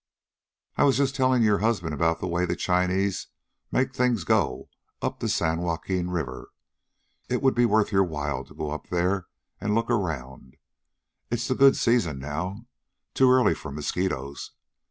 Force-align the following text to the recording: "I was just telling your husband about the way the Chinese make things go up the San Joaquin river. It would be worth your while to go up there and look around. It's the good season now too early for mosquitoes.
"I 0.77 0.83
was 0.83 0.97
just 0.97 1.13
telling 1.15 1.43
your 1.43 1.59
husband 1.59 1.93
about 1.93 2.19
the 2.19 2.27
way 2.27 2.45
the 2.47 2.55
Chinese 2.55 3.27
make 3.71 3.93
things 3.93 4.23
go 4.23 4.67
up 4.99 5.19
the 5.19 5.29
San 5.29 5.59
Joaquin 5.61 6.09
river. 6.09 6.49
It 7.29 7.43
would 7.43 7.53
be 7.53 7.67
worth 7.67 7.91
your 7.91 8.03
while 8.03 8.43
to 8.45 8.55
go 8.55 8.71
up 8.71 8.89
there 8.89 9.27
and 9.59 9.75
look 9.75 9.91
around. 9.91 10.55
It's 11.29 11.47
the 11.47 11.53
good 11.53 11.75
season 11.77 12.17
now 12.17 12.65
too 13.13 13.29
early 13.31 13.53
for 13.53 13.71
mosquitoes. 13.71 14.49